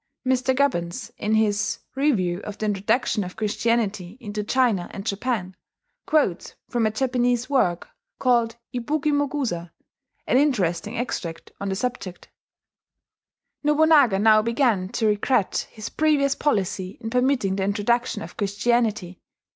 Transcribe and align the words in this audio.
Mr. 0.25 0.55
Gubbins, 0.55 1.11
in 1.15 1.35
his 1.35 1.77
"Review 1.93 2.39
of 2.39 2.57
the 2.57 2.65
Introduction 2.65 3.23
of 3.23 3.35
Christianity 3.35 4.17
into 4.19 4.43
China 4.43 4.87
and 4.89 5.05
Japan," 5.05 5.55
quotes 6.07 6.55
from 6.67 6.87
a 6.87 6.89
Japanese 6.89 7.51
work, 7.51 7.87
called 8.17 8.55
Ibuki 8.73 9.11
Mogusa, 9.13 9.69
an 10.25 10.37
interesting 10.37 10.97
extract 10.97 11.51
on 11.61 11.69
the 11.69 11.75
subject: 11.75 12.29
"Nobunaga 13.63 14.17
now 14.17 14.41
began 14.41 14.89
to 14.89 15.05
regret 15.05 15.67
his 15.69 15.89
previous 15.89 16.33
policy 16.33 16.97
in 16.99 17.11
permitting 17.11 17.55
the 17.57 17.63
introduction 17.63 18.23
of 18.23 18.35
Christianity. 18.35 19.21